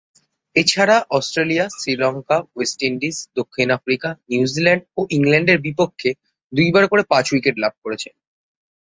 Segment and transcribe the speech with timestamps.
[0.55, 6.09] এছাড়া Australia, Sri Lanka, West Indies, দক্ষিণ Africa, New Zealand ও ইংল্যান্ডের বিপক্ষে
[6.53, 8.13] দুইবার করে পাঁচ উইকেট লাভ করেছেন।